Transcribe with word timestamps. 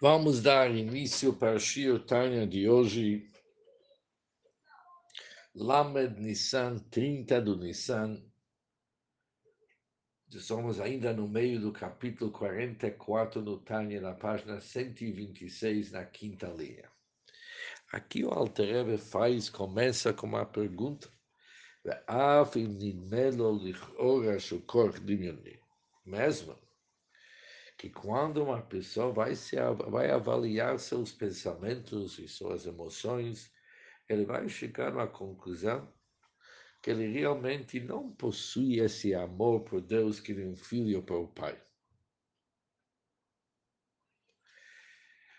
Vamos 0.00 0.40
dar 0.40 0.70
início 0.70 1.34
para 1.34 1.56
o 1.56 1.58
Shir 1.58 1.98
Tanya 1.98 2.46
de 2.46 2.68
hoje, 2.68 3.28
Lamed 5.52 6.20
Nissan, 6.20 6.78
30 6.88 7.40
do 7.40 7.56
Nissan. 7.56 8.22
Estamos 10.30 10.78
ainda 10.78 11.12
no 11.12 11.26
meio 11.26 11.60
do 11.60 11.72
capítulo 11.72 12.30
44 12.30 13.42
do 13.42 13.58
Tanya, 13.58 14.00
na 14.00 14.14
página 14.14 14.60
126, 14.60 15.90
na 15.90 16.04
quinta 16.04 16.46
linha. 16.46 16.88
Aqui 17.90 18.24
o 18.24 18.30
Alter 18.30 18.96
faz, 18.98 19.50
começa 19.50 20.12
com 20.12 20.28
uma 20.28 20.46
pergunta. 20.46 21.10
Mesmo 26.06 26.67
que 27.78 27.88
quando 27.88 28.42
uma 28.42 28.60
pessoa 28.60 29.12
vai, 29.12 29.36
se, 29.36 29.54
vai 29.88 30.10
avaliar 30.10 30.80
seus 30.80 31.12
pensamentos 31.12 32.18
e 32.18 32.26
suas 32.26 32.66
emoções, 32.66 33.52
ele 34.08 34.24
vai 34.24 34.48
chegar 34.48 34.98
à 34.98 35.06
conclusão 35.06 35.88
que 36.82 36.90
ele 36.90 37.06
realmente 37.06 37.78
não 37.78 38.10
possui 38.10 38.80
esse 38.80 39.14
amor 39.14 39.60
por 39.60 39.80
Deus 39.80 40.18
que 40.18 40.34
um 40.34 40.56
filho 40.56 41.04
para 41.04 41.18
o 41.18 41.28
pai. 41.28 41.62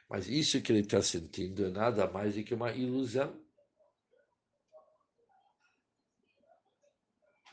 Mas 0.09 0.29
isso 0.29 0.61
que 0.61 0.71
ele 0.71 0.79
está 0.79 1.01
sentindo 1.01 1.65
é 1.65 1.69
nada 1.69 2.09
mais 2.09 2.35
do 2.35 2.43
que 2.43 2.53
uma 2.53 2.71
ilusão. 2.71 3.37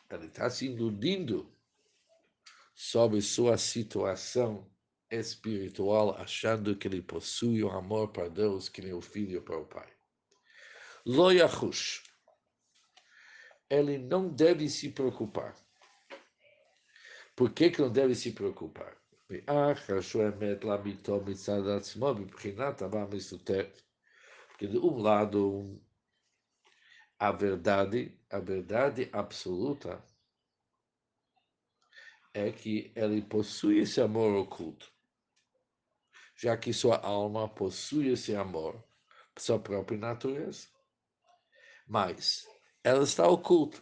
Ele 0.09 0.27
está 0.27 0.49
se 0.49 0.67
iludindo 0.67 1.53
sobre 2.73 3.21
sua 3.21 3.59
situação 3.59 4.71
espiritual, 5.11 6.17
achando 6.17 6.77
que 6.77 6.89
ele 6.89 7.03
possui 7.03 7.63
o 7.63 7.71
amor 7.71 8.13
para 8.13 8.29
Deus 8.29 8.69
que 8.69 8.83
nem 8.83 8.93
o 8.93 9.01
filho 9.01 9.43
para 9.43 9.59
o 9.59 9.67
pai. 9.67 9.93
Lo 11.05 11.31
yahush. 11.31 12.03
Ele 13.71 13.99
não 13.99 14.29
deve 14.29 14.69
se 14.69 14.91
preocupar. 14.91 15.57
Por 17.35 17.53
que, 17.53 17.71
que 17.71 17.81
não 17.81 17.91
deve 17.91 18.15
se 18.15 18.33
preocupar? 18.33 18.97
Porque 24.49 24.67
de 24.69 24.79
um 24.79 24.99
lado, 24.99 25.81
a 27.19 27.33
verdade, 27.33 28.19
a 28.31 28.39
verdade 28.39 29.11
absoluta 29.13 30.03
é 32.33 32.53
que 32.53 32.93
ele 32.95 33.21
possui 33.23 33.81
esse 33.81 34.01
amor 34.01 34.35
oculto 34.37 34.96
já 36.37 36.57
que 36.57 36.73
sua 36.73 36.99
alma 36.99 37.49
possui 37.49 38.09
esse 38.09 38.35
amor, 38.35 38.85
sua 39.39 39.59
própria 39.59 39.99
natureza. 39.99 40.69
Mas 41.87 42.47
ela 42.85 43.05
está 43.05 43.27
oculta. 43.27 43.81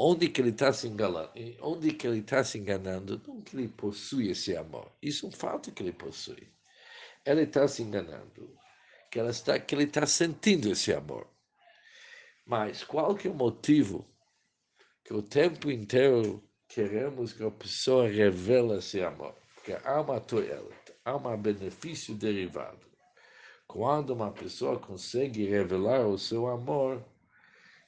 Onde 0.00 0.28
que 0.28 0.40
ele 0.40 0.50
está 0.50 0.72
se 0.72 0.86
enganando? 0.86 1.32
Onde 1.60 1.92
que 1.92 2.06
ele 2.06 2.20
está 2.20 2.44
se 2.44 2.56
enganando? 2.56 3.20
Não 3.26 3.42
que 3.42 3.56
ele 3.56 3.68
possui 3.68 4.30
esse 4.30 4.56
amor. 4.56 4.92
Isso 5.02 5.26
é 5.26 5.28
um 5.28 5.32
fato 5.32 5.72
que 5.72 5.82
ele 5.82 5.92
possui. 5.92 6.52
Ele 7.26 7.42
está 7.42 7.66
se 7.66 7.82
enganando. 7.82 8.56
Que, 9.10 9.18
ela 9.18 9.30
está, 9.30 9.58
que 9.58 9.74
ele 9.74 9.84
está 9.84 10.06
sentindo 10.06 10.70
esse 10.70 10.92
amor. 10.92 11.28
Mas 12.46 12.84
qual 12.84 13.14
que 13.16 13.26
é 13.26 13.30
o 13.30 13.34
motivo 13.34 14.08
que 15.04 15.12
o 15.12 15.22
tempo 15.22 15.70
inteiro 15.70 16.42
queremos 16.68 17.32
que 17.32 17.42
a 17.42 17.50
pessoa 17.50 18.08
revele 18.08 18.78
esse 18.78 19.02
amor? 19.02 19.34
Porque 19.56 19.72
há 19.84 20.00
uma 20.00 20.20
toalha 20.20 20.62
há 21.08 21.16
um 21.16 21.36
benefício 21.36 22.14
derivado. 22.14 22.86
Quando 23.66 24.10
uma 24.10 24.30
pessoa 24.30 24.78
consegue 24.78 25.44
revelar 25.44 26.06
o 26.06 26.18
seu 26.18 26.46
amor, 26.46 27.02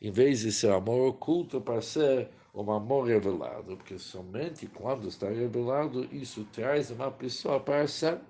em 0.00 0.10
vez 0.10 0.40
de 0.40 0.52
ser 0.52 0.70
amor 0.70 1.08
oculto, 1.08 1.60
para 1.60 1.80
ser 1.80 2.28
um 2.54 2.70
amor 2.70 3.06
revelado, 3.06 3.76
porque 3.76 3.98
somente 3.98 4.66
quando 4.66 5.08
está 5.08 5.28
revelado, 5.28 6.04
isso 6.14 6.44
traz 6.52 6.90
uma 6.90 7.10
pessoa 7.10 7.60
para 7.60 7.86
ser. 7.86 8.20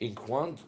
Enquanto 0.00 0.64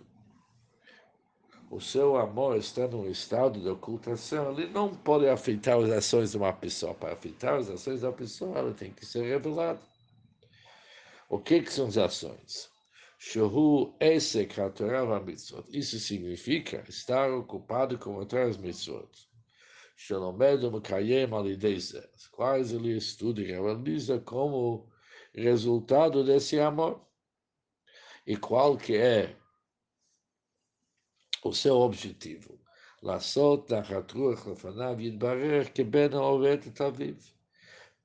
o 1.70 1.80
seu 1.80 2.16
amor 2.16 2.56
está 2.56 2.86
num 2.86 3.10
estado 3.10 3.60
de 3.60 3.68
ocultação, 3.68 4.52
ele 4.52 4.68
não 4.68 4.94
pode 4.94 5.28
afetar 5.28 5.78
as 5.78 5.90
ações 5.90 6.30
de 6.30 6.38
uma 6.38 6.52
pessoa. 6.52 6.94
Para 6.94 7.12
afetar 7.12 7.56
as 7.56 7.68
ações 7.68 8.00
da 8.00 8.12
pessoa, 8.12 8.58
ela 8.58 8.72
tem 8.72 8.90
que 8.90 9.04
ser 9.04 9.22
revelada. 9.22 9.80
O 11.28 11.38
que, 11.38 11.60
que 11.60 11.70
são 11.70 11.88
as 11.88 11.98
ações? 11.98 12.77
Isso 15.70 15.98
significa 15.98 16.84
estar 16.88 17.30
ocupado 17.32 17.98
com 17.98 18.14
outras 18.14 18.56
mitzvot. 18.56 19.28
Quais 22.30 22.72
ele 22.72 22.96
estuda 22.96 23.40
e 23.40 23.46
realiza 23.46 24.20
como 24.20 24.88
resultado 25.34 26.22
desse 26.22 26.60
amor? 26.60 27.04
E 28.24 28.36
qual 28.36 28.76
que 28.76 28.96
é 28.96 29.36
o 31.42 31.52
seu 31.52 31.76
objetivo? 31.76 32.60
Lassot 33.02 33.68
nachatruach 33.68 34.46
lefanav 34.46 35.00
yidbarer 35.00 35.72
que 35.72 35.82
ben 35.82 36.10
haovet 36.10 36.70
taviv 36.72 37.37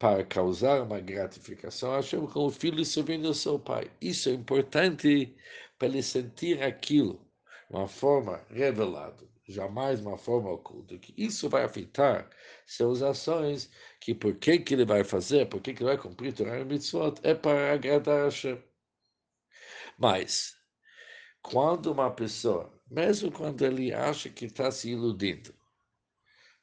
para 0.03 0.25
causar 0.25 0.81
uma 0.81 0.99
gratificação 0.99 1.93
a 1.93 1.95
Hashem 1.95 2.27
com 2.27 2.47
o 2.47 2.51
filho 2.51 2.83
servindo 2.83 3.29
o 3.29 3.33
seu 3.33 3.57
pai. 3.57 3.89
Isso 4.01 4.27
é 4.27 4.33
importante 4.33 5.33
para 5.79 5.87
ele 5.87 6.03
sentir 6.03 6.61
aquilo, 6.61 7.25
uma 7.69 7.87
forma 7.87 8.45
revelada, 8.49 9.25
jamais 9.47 10.01
uma 10.01 10.17
forma 10.17 10.51
oculta. 10.51 10.97
Que 10.97 11.13
isso 11.15 11.47
vai 11.47 11.63
afetar 11.63 12.29
suas 12.67 13.01
ações, 13.01 13.71
que 14.01 14.13
por 14.13 14.35
que, 14.35 14.59
que 14.59 14.73
ele 14.73 14.83
vai 14.83 15.05
fazer, 15.05 15.47
por 15.47 15.61
que, 15.61 15.73
que 15.73 15.81
ele 15.81 15.91
vai 15.91 15.97
cumprir 15.97 16.33
Torah 16.33 16.59
e 16.59 16.65
Mitzvot, 16.65 17.21
é 17.23 17.33
para 17.33 17.71
agradar 17.71 18.23
a 18.23 18.25
Hashem. 18.25 18.61
Mas, 19.97 20.53
quando 21.41 21.93
uma 21.93 22.11
pessoa, 22.11 22.77
mesmo 22.91 23.31
quando 23.31 23.61
ele 23.61 23.93
acha 23.93 24.27
que 24.27 24.47
está 24.47 24.69
se 24.69 24.91
iludindo, 24.91 25.55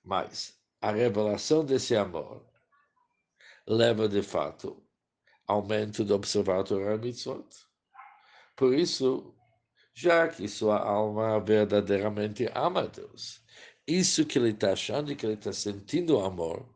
mas 0.05 0.61
a 0.83 0.93
revelação 0.93 1.65
desse 1.65 1.97
amor 1.97 2.50
leva 3.67 4.09
de 4.09 4.23
fato 4.23 4.83
aumento 5.47 6.05
do 6.05 6.15
observar 6.15 6.63
Torah 6.65 6.97
Mitzvot. 6.97 7.49
Por 8.57 8.75
isso, 8.75 9.35
já 9.95 10.29
que 10.29 10.47
sua 10.47 10.79
alma 10.79 11.41
verdadeiramente 11.41 12.49
ama 12.55 12.87
Deus, 12.87 13.43
isso 13.87 14.25
que 14.25 14.39
ele 14.39 14.51
está 14.51 14.73
achando, 14.73 15.15
que 15.17 15.27
ele 15.27 15.35
está 15.35 15.53
sentindo 15.53 16.21
amor, 16.21 16.69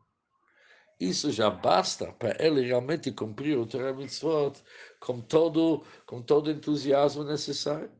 isso 0.98 1.30
já 1.30 1.50
basta 1.50 2.12
para 2.12 2.36
ele 2.44 2.62
realmente 2.62 3.12
cumprir 3.12 3.58
o 3.58 3.66
Torah 3.66 3.92
Mitzvot 3.92 4.60
com 5.00 5.20
todo, 5.20 5.84
com 6.06 6.22
todo 6.22 6.50
entusiasmo 6.50 7.24
necessário. 7.24 7.90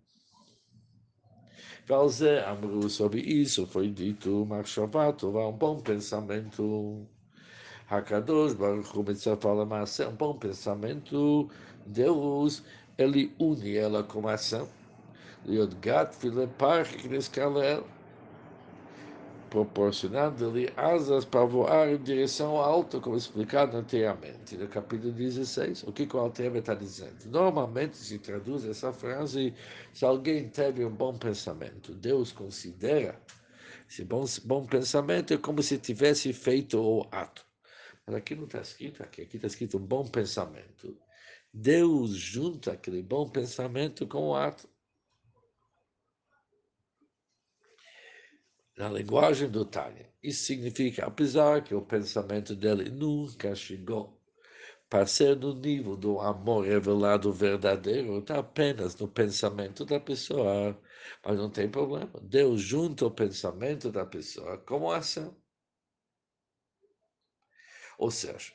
Amru 2.47 2.89
sobre 2.89 3.21
isso 3.21 3.67
foi 3.67 3.91
dito, 3.91 4.47
Machshavat, 4.47 5.23
um 5.25 5.53
bom 5.53 5.81
pensamento. 5.81 7.06
Hakadosh 7.91 8.55
Baruch 8.55 8.89
Hu 8.97 9.05
Maaseh, 9.67 10.06
um 10.06 10.15
bom 10.15 10.34
pensamento, 10.34 11.50
Deus, 11.84 12.62
ele 12.97 13.34
une 13.39 13.77
ela 13.77 14.03
com 14.03 14.27
a 14.27 14.34
ação. 14.34 14.69
Liodgat 15.45 16.15
Filepar 16.15 16.87
Kneskalel, 17.03 17.87
proporcionando-lhe 19.50 20.73
asas 20.75 21.27
para 21.27 21.44
voar 21.44 21.91
em 21.91 21.99
direção 21.99 22.56
alta, 22.56 22.99
como 22.99 23.17
explicado 23.17 23.77
anteriormente, 23.77 24.56
no 24.56 24.67
capítulo 24.67 25.12
16. 25.12 25.83
O 25.83 25.93
que, 25.93 26.06
que 26.06 26.17
o 26.17 26.21
Alter 26.21 26.56
está 26.56 26.75
dizendo? 26.75 27.27
Normalmente 27.27 27.99
se 27.99 28.19
traduz 28.19 28.65
essa 28.65 28.93
frase, 28.94 29.53
se 29.93 30.05
alguém 30.06 30.49
teve 30.49 30.85
um 30.85 30.91
bom 30.91 31.12
pensamento, 31.19 31.93
Deus 31.93 32.32
considera 32.32 33.20
esse 33.88 34.03
bom, 34.05 34.25
bom 34.44 34.64
pensamento 34.64 35.35
é 35.35 35.37
como 35.37 35.62
se 35.62 35.76
tivesse 35.76 36.32
feito 36.32 36.81
o 36.81 37.06
ato. 37.12 37.44
Aqui 38.06 38.35
não 38.35 38.45
está 38.45 38.61
escrito, 38.61 39.03
aqui 39.03 39.23
está 39.23 39.47
escrito 39.47 39.79
um 39.79 39.87
bom 39.87 40.06
pensamento. 40.06 40.97
Deus 41.53 42.11
junta 42.11 42.73
aquele 42.73 43.03
bom 43.03 43.29
pensamento 43.29 44.06
com 44.06 44.29
o 44.29 44.35
ato. 44.35 44.69
Na 48.77 48.89
linguagem 48.91 49.49
do 49.49 49.65
Tânia, 49.65 50.12
isso 50.23 50.45
significa, 50.45 51.06
apesar 51.06 51.62
que 51.62 51.75
o 51.75 51.81
pensamento 51.81 52.56
dele 52.56 52.91
nunca 52.91 53.55
chegou 53.55 54.21
para 54.91 55.07
ser 55.07 55.37
no 55.37 55.55
nível 55.55 55.97
do 55.97 56.21
amor 56.21 56.67
revelado 56.67 57.33
verdadeiro, 57.33 58.19
está 58.19 58.39
apenas 58.41 58.97
no 58.97 59.09
pensamento 59.09 59.85
da 59.85 59.99
pessoa. 59.99 60.79
Mas 61.25 61.37
não 61.39 61.50
tem 61.50 61.71
problema. 61.71 62.12
Deus 62.23 62.61
junta 62.61 63.07
o 63.07 63.11
pensamento 63.11 63.91
da 63.91 64.05
pessoa 64.05 64.59
com 64.59 64.91
a 64.91 64.99
ação. 64.99 65.35
Ou 67.99 68.11
seja, 68.11 68.52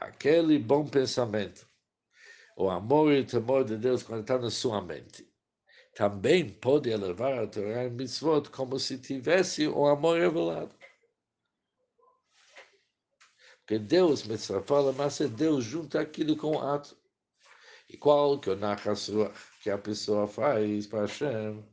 aquele 0.00 0.58
bom 0.58 0.86
pensamento, 0.86 1.66
o 2.56 2.68
amor 2.70 3.12
e 3.12 3.20
o 3.20 3.26
temor 3.26 3.64
de 3.64 3.76
Deus 3.76 4.02
quando 4.02 4.22
está 4.22 4.38
na 4.38 4.50
sua 4.50 4.80
mente, 4.80 5.28
também 5.94 6.48
pode 6.48 6.90
elevar 6.90 7.38
a 7.38 7.46
Torá 7.46 7.84
em 7.84 7.90
mitzvot 7.90 8.50
como 8.50 8.78
se 8.78 8.98
tivesse 8.98 9.66
o 9.66 9.86
amor 9.86 10.20
revelado. 10.20 10.74
Porque 13.60 13.78
Deus, 13.78 14.22
fala, 14.64 14.92
mas 14.92 15.20
é 15.20 15.28
Deus 15.28 15.64
junta 15.64 16.00
aquilo 16.00 16.36
com 16.36 16.56
o 16.56 16.60
ato. 16.60 16.96
Igual 17.88 18.38
que 18.38 18.48
o 18.48 18.56
Nachasruach, 18.56 19.34
que 19.62 19.70
a 19.70 19.76
pessoa 19.76 20.26
faz 20.26 20.86
para 20.86 21.00
Hashem, 21.00 21.64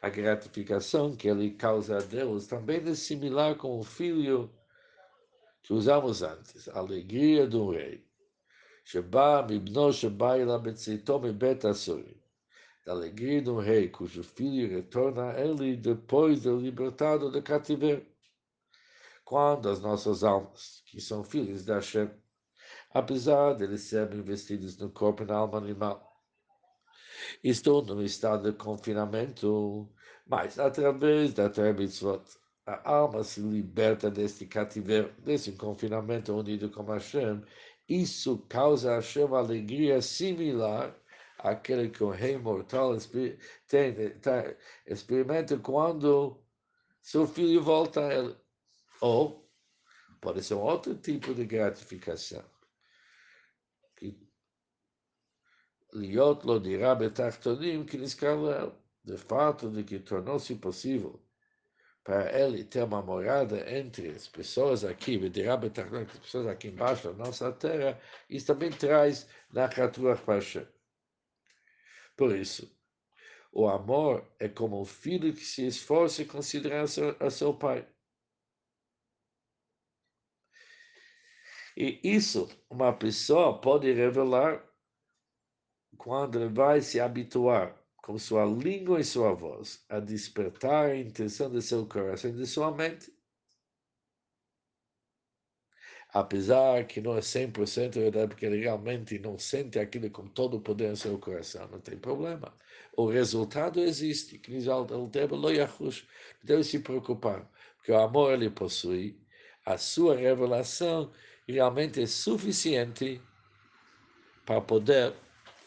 a 0.00 0.08
gratificação 0.08 1.16
que 1.16 1.28
ele 1.28 1.50
causa 1.50 1.98
a 1.98 2.00
Deus, 2.00 2.46
também 2.46 2.82
é 2.88 2.94
similar 2.94 3.56
com 3.56 3.78
o 3.78 3.82
filho 3.82 4.50
que 5.64 5.72
usamos 5.72 6.22
antes, 6.22 6.68
a 6.68 6.78
alegria 6.78 7.46
do 7.46 7.70
rei. 7.70 8.06
Mibno 9.48 9.90
sheba 9.92 10.38
ila 10.38 10.58
betzito 10.58 11.18
mibet 11.18 11.64
asurim. 11.64 12.20
Da 12.84 12.92
alegria 12.92 13.40
do 13.40 13.58
rei, 13.58 13.88
cujo 13.88 14.22
filho 14.22 14.68
retorna 14.68 15.30
a 15.30 15.40
ele 15.40 15.74
depois 15.74 16.42
de 16.42 16.50
libertado 16.50 17.30
do 17.30 17.42
cativeiro. 17.42 18.04
Quando 19.24 19.70
as 19.70 19.80
nossas 19.80 20.22
almas, 20.22 20.82
que 20.84 21.00
são 21.00 21.24
filhos 21.24 21.64
da 21.64 21.76
Hashem, 21.76 22.10
apesar 22.90 23.54
de 23.54 23.64
eles 23.64 23.84
serem 23.84 24.18
investidos 24.18 24.76
no 24.76 24.90
corpo 24.90 25.22
e 25.22 25.26
na 25.26 25.36
alma 25.36 25.56
animal, 25.56 26.22
estão 27.42 27.80
num 27.80 28.02
estado 28.02 28.52
de 28.52 28.58
confinamento, 28.58 29.90
mas 30.26 30.58
através 30.58 31.32
da 31.32 31.48
Torah 31.48 31.72
Mitzvot, 31.72 32.22
a 32.66 32.90
alma 32.90 33.22
se 33.22 33.40
liberta 33.40 34.10
deste 34.10 34.46
cativeiro, 34.46 35.12
desse 35.18 35.52
confinamento 35.52 36.34
unido 36.34 36.70
com 36.70 36.84
Hashem, 36.84 37.42
isso 37.88 38.38
causa 38.48 38.92
a 38.92 38.94
Hashem 38.96 39.34
alegria 39.34 40.00
similar 40.00 40.94
àquele 41.38 41.90
que 41.90 42.02
o 42.02 42.10
rei 42.10 42.38
mortal 42.38 42.96
tá, 44.22 44.56
experimenta 44.86 45.58
quando 45.58 46.42
seu 47.02 47.26
filho 47.26 47.62
volta 47.62 48.00
a 48.00 48.14
ele. 48.14 48.36
Ou 49.00 49.46
pode 50.20 50.42
ser 50.42 50.54
um 50.54 50.62
outro 50.62 50.94
tipo 50.94 51.34
de 51.34 51.44
gratificação. 51.44 52.44
Liot 55.92 56.44
lo 56.44 56.58
dirá 56.58 56.94
betachtonim 56.94 57.84
que 57.84 57.96
lhes 57.96 58.16
de 59.04 59.16
fato 59.16 59.70
de 59.70 59.84
que 59.84 60.00
tornou-se 60.00 60.52
possível 60.56 61.23
para 62.04 62.38
ele 62.38 62.62
ter 62.62 62.84
uma 62.84 63.02
morada 63.02 63.58
entre 63.74 64.10
as 64.10 64.28
pessoas 64.28 64.84
aqui, 64.84 65.18
as 65.18 66.18
pessoas 66.18 66.46
aqui 66.46 66.68
embaixo 66.68 67.10
da 67.10 67.14
nossa 67.14 67.50
terra, 67.50 67.98
isso 68.28 68.46
também 68.46 68.70
traz 68.70 69.26
na 69.50 69.66
Katuach 69.68 70.22
Pasha. 70.22 70.70
Por 72.14 72.36
isso, 72.36 72.70
o 73.50 73.66
amor 73.66 74.30
é 74.38 74.48
como 74.48 74.80
um 74.80 74.84
filho 74.84 75.32
que 75.32 75.44
se 75.44 75.66
esforça 75.66 76.22
em 76.22 76.26
considerar 76.26 76.86
seu, 76.86 77.16
a 77.18 77.30
seu 77.30 77.54
pai. 77.54 77.88
E 81.76 82.00
isso 82.04 82.48
uma 82.68 82.92
pessoa 82.92 83.60
pode 83.60 83.90
revelar 83.92 84.62
quando 85.96 86.52
vai 86.52 86.80
se 86.82 87.00
habituar 87.00 87.83
com 88.04 88.18
sua 88.18 88.44
língua 88.44 89.00
e 89.00 89.04
sua 89.04 89.32
voz, 89.32 89.82
a 89.88 89.98
despertar 89.98 90.90
a 90.90 90.96
intenção 90.96 91.50
de 91.50 91.62
seu 91.62 91.86
coração 91.86 92.30
e 92.30 92.34
de 92.34 92.46
sua 92.46 92.70
mente. 92.70 93.10
Apesar 96.10 96.86
que 96.86 97.00
não 97.00 97.16
é 97.16 97.20
100% 97.20 97.94
verdade, 97.94 98.28
porque 98.28 98.46
realmente 98.46 99.18
não 99.18 99.38
sente 99.38 99.78
aquilo 99.78 100.10
com 100.10 100.28
todo 100.28 100.58
o 100.58 100.60
poder 100.60 100.92
em 100.92 100.96
seu 100.96 101.18
coração, 101.18 101.66
não 101.68 101.80
tem 101.80 101.96
problema. 101.96 102.54
O 102.94 103.08
resultado 103.08 103.80
existe, 103.80 104.38
deve 106.42 106.62
se 106.62 106.78
preocupar, 106.80 107.50
porque 107.78 107.90
o 107.90 107.98
amor 107.98 108.34
ele 108.34 108.50
possui, 108.50 109.18
a 109.64 109.78
sua 109.78 110.14
revelação 110.14 111.10
realmente 111.48 112.02
é 112.02 112.06
suficiente 112.06 113.18
para 114.44 114.60
poder 114.60 115.14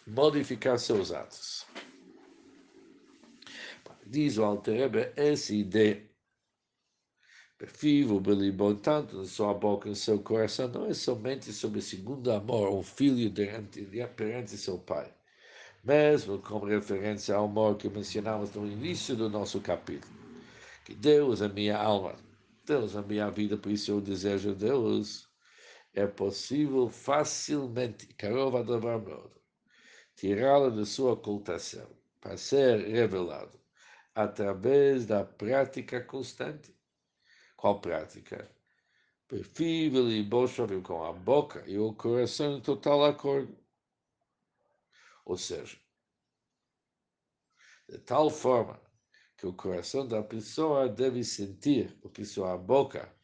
modificar 0.06 0.78
seus 0.78 1.12
atos 1.12 1.67
diz 4.10 4.38
o 4.38 4.44
Alterebe, 4.44 5.12
essa 5.16 5.54
ideia, 5.54 6.10
vivo, 7.82 8.20
belibon, 8.20 8.76
tanto 8.76 9.18
na 9.18 9.26
sua 9.26 9.54
boca, 9.54 9.90
no 9.90 9.96
seu 9.96 10.20
coração, 10.20 10.68
não 10.70 10.86
é 10.86 10.94
somente 10.94 11.52
sobre 11.52 11.80
o 11.80 11.82
segundo 11.82 12.32
amor, 12.32 12.70
um 12.72 12.84
filho 12.84 13.32
perante, 13.32 13.82
perante 14.16 14.58
seu 14.58 14.80
pai, 14.80 15.14
mesmo 15.84 16.40
como 16.40 16.66
referência 16.66 17.36
ao 17.36 17.46
amor 17.46 17.78
que 17.78 17.90
mencionamos 17.90 18.54
no 18.54 18.66
início 18.66 19.16
do 19.16 19.30
nosso 19.30 19.60
capítulo, 19.60 20.14
que 20.86 20.96
Deus 20.96 21.42
é 21.42 21.50
minha 21.50 21.78
alma, 21.78 22.16
Deus 22.66 22.96
é 22.96 23.02
minha 23.02 23.30
vida, 23.30 23.58
por 23.58 23.72
isso 23.72 23.92
eu 23.92 24.02
desejo 24.02 24.56
Deus, 24.56 25.28
é 25.94 26.08
possível 26.08 26.90
facilmente, 26.90 28.08
Karova 28.14 28.64
tirá-lo 30.16 30.72
de 30.72 30.86
sua 30.86 31.14
ocultação, 31.14 31.88
para 32.22 32.38
ser 32.38 32.88
revelado 32.88 33.67
através 34.18 35.06
da 35.06 35.24
prática 35.24 36.02
constante. 36.02 36.76
Qual 37.56 37.80
prática? 37.80 38.50
Perfível 39.28 40.10
e 40.10 40.24
bochove 40.24 40.82
com 40.82 41.04
a 41.04 41.14
boca 41.14 41.64
e 41.68 41.78
o 41.78 41.94
coração 41.94 42.58
em 42.58 42.62
total 42.62 43.06
acordo. 43.06 43.56
Ou 45.24 45.38
seja, 45.38 45.78
de 47.88 48.00
tal 48.00 48.32
forma 48.32 48.82
que 49.38 49.46
o 49.46 49.54
coração 49.54 50.08
da 50.08 50.24
pessoa 50.24 50.90
deve 50.90 51.24
sentir 51.24 51.96
o 52.02 52.10
que 52.10 52.26
sua 52.26 52.58
boca 52.58 53.16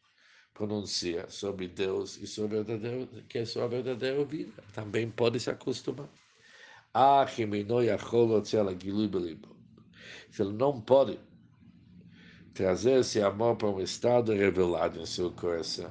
pronuncia 0.52 1.28
sobre 1.28 1.66
Deus 1.66 2.18
e 2.18 2.26
sua 2.28 2.46
verdadeira, 2.46 3.08
que 3.28 3.38
é 3.38 3.44
sua 3.44 3.66
verdadeira 3.66 4.24
vida. 4.24 4.62
Também 4.72 5.10
pode 5.10 5.40
se 5.40 5.50
acostumar. 5.50 6.08
Ah, 6.92 7.26
que 7.26 7.44
me 7.44 7.64
não 7.64 7.82
se 10.30 10.42
ele 10.42 10.52
não 10.52 10.80
pode 10.80 11.18
trazer 12.54 13.00
esse 13.00 13.20
amor 13.20 13.56
para 13.56 13.68
um 13.68 13.80
estado 13.80 14.32
revelado 14.32 15.00
em 15.00 15.06
seu 15.06 15.30
coração. 15.32 15.90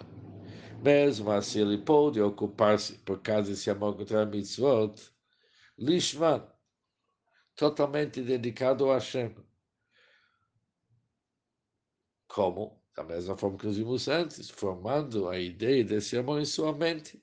Mesmo 0.81 1.31
assim, 1.31 1.61
ele 1.61 1.77
pode 1.77 2.21
ocupar-se, 2.21 2.93
por 2.99 3.21
causa 3.21 3.51
desse 3.51 3.69
amor 3.69 3.95
contra 3.95 4.23
a 4.23 4.25
mitzvot, 4.25 4.95
lishman, 5.77 6.41
totalmente 7.55 8.21
dedicado 8.21 8.89
a 8.89 8.95
Hashem. 8.95 9.35
Como? 12.27 12.81
Da 12.95 13.03
mesma 13.03 13.37
forma 13.37 13.57
que 13.57 13.69
vimos 13.69 14.07
antes, 14.07 14.49
formando 14.49 15.27
a 15.29 15.39
ideia 15.39 15.83
desse 15.83 16.17
amor 16.17 16.41
em 16.41 16.45
sua 16.45 16.73
mente. 16.73 17.21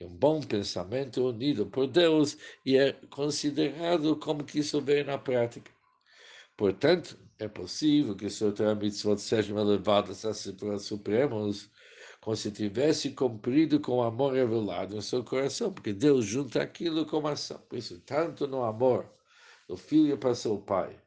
Um 0.00 0.16
bom 0.16 0.40
pensamento 0.40 1.28
unido 1.28 1.66
por 1.66 1.86
Deus 1.86 2.38
e 2.64 2.76
é 2.76 2.92
considerado 3.10 4.16
como 4.16 4.44
que 4.44 4.60
isso 4.60 4.80
vem 4.80 5.04
na 5.04 5.18
prática. 5.18 5.70
Portanto, 6.60 7.18
é 7.38 7.48
possível 7.48 8.14
que 8.14 8.28
seu 8.28 8.52
mitzvot 8.76 9.18
sejam 9.18 9.58
elevados 9.58 10.26
a 10.26 10.34
cifras 10.34 10.82
supremos 10.82 11.70
como 12.20 12.36
se 12.36 12.52
tivesse 12.52 13.12
cumprido 13.12 13.80
com 13.80 13.92
o 13.92 14.02
amor 14.02 14.34
revelado 14.34 14.94
em 14.94 15.00
seu 15.00 15.24
coração, 15.24 15.72
porque 15.72 15.94
Deus 15.94 16.26
junta 16.26 16.60
aquilo 16.60 17.06
com 17.06 17.26
a 17.26 17.32
ação. 17.32 17.58
Por 17.66 17.78
isso, 17.78 17.98
tanto 18.00 18.46
no 18.46 18.62
amor 18.62 19.10
do 19.66 19.74
filho 19.74 20.18
para 20.18 20.34
seu 20.34 20.58
pai, 20.58 21.00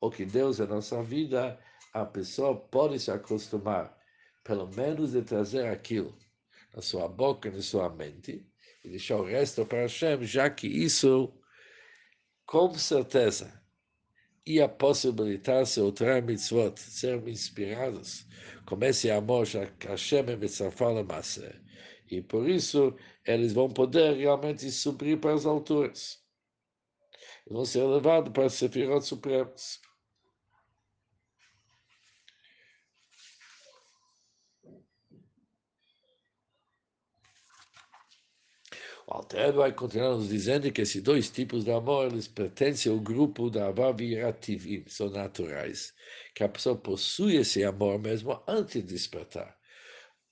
ou 0.00 0.12
que 0.12 0.24
Deus 0.24 0.60
é 0.60 0.66
nossa 0.68 1.02
vida, 1.02 1.58
a 1.92 2.04
pessoa 2.04 2.54
pode 2.54 3.00
se 3.00 3.10
acostumar, 3.10 3.92
pelo 4.44 4.68
menos, 4.68 5.10
de 5.10 5.22
trazer 5.22 5.66
aquilo 5.66 6.16
na 6.72 6.80
sua 6.80 7.08
boca 7.08 7.48
e 7.48 7.50
na 7.50 7.62
sua 7.62 7.90
mente, 7.90 8.46
e 8.84 8.88
deixar 8.88 9.16
o 9.16 9.24
resto 9.24 9.66
para 9.66 9.80
Hashem, 9.80 10.24
já 10.24 10.48
que 10.48 10.68
isso, 10.68 11.34
com 12.46 12.72
certeza, 12.74 13.59
ia 14.46 14.68
possibilitar 14.68 15.66
seu 15.66 15.92
Torah 15.92 16.20
mitzvot 16.20 16.78
serem 16.78 17.28
inspirados 17.30 18.26
com 18.66 18.78
esse 18.84 19.10
amor 19.10 19.46
que 19.78 19.86
Hashem 19.86 20.28
e 20.28 20.36
Mitzvah 20.36 21.04
Massa. 21.04 21.60
E 22.10 22.20
por 22.22 22.48
isso 22.48 22.96
eles 23.26 23.52
vão 23.52 23.68
poder 23.68 24.16
realmente 24.16 24.70
subir 24.70 25.20
para 25.20 25.34
as 25.34 25.46
alturas. 25.46 26.18
E 27.46 27.52
vão 27.52 27.64
ser 27.64 27.84
levados 27.84 28.32
para 28.32 28.46
as 28.46 28.54
Sefirot 28.54 29.04
Supremas. 29.04 29.80
O 39.10 39.14
Alter 39.14 39.52
vai 39.52 39.72
continuar 39.72 40.10
nos 40.10 40.28
dizendo 40.28 40.70
que 40.70 40.82
esses 40.82 41.02
dois 41.02 41.28
tipos 41.28 41.64
de 41.64 41.72
amor 41.72 42.06
eles 42.06 42.28
pertencem 42.28 42.92
ao 42.92 43.00
grupo 43.00 43.50
da 43.50 43.66
Avavirativim, 43.66 44.84
são 44.86 45.10
naturais, 45.10 45.92
que 46.32 46.44
a 46.44 46.48
pessoa 46.48 46.76
possui 46.76 47.34
esse 47.34 47.64
amor 47.64 47.98
mesmo 47.98 48.40
antes 48.46 48.74
de 48.74 48.82
despertar. 48.82 49.58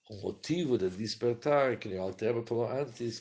O 0.08 0.20
motivo 0.23 0.78
de 0.78 0.88
despertar, 0.90 1.76
que 1.76 1.88
o 1.88 2.00
Alter 2.00 2.40
falou 2.44 2.70
antes, 2.70 3.20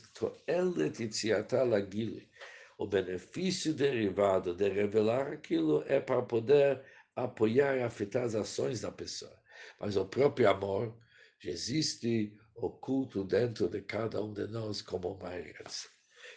O 2.77 2.85
benefício 2.85 3.73
derivado 3.73 4.53
de 4.53 4.69
revelar 4.69 5.33
aquilo 5.33 5.83
é 5.87 5.99
para 5.99 6.21
poder 6.21 6.83
apoiar 7.15 7.77
e 7.77 7.81
afetar 7.81 8.25
as 8.25 8.35
ações 8.35 8.81
da 8.81 8.91
pessoa. 8.91 9.35
Mas 9.79 9.97
o 9.97 10.05
próprio 10.05 10.51
amor 10.51 10.95
já 11.39 11.49
existe 11.49 12.37
oculto 12.57 13.23
dentro 13.23 13.69
de 13.69 13.81
cada 13.81 14.21
um 14.21 14.33
de 14.33 14.47
nós 14.47 14.81
como 14.81 15.13
uma. 15.13 15.29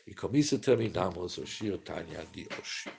E 0.06 0.14
com 0.14 0.34
isso 0.36 0.58
terminamos 0.58 1.38
o 1.38 1.46
Shir 1.46 1.78
Tanya 1.78 2.24
de 2.26 2.46
hoje. 2.58 2.90